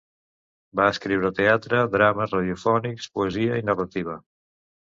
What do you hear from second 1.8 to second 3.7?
drames radiofònics, poesia i